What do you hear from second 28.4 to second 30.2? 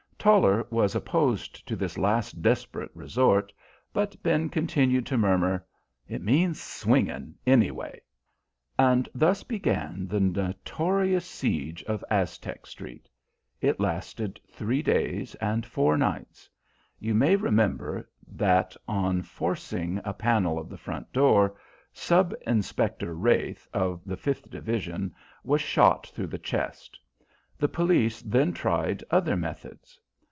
tried other methods.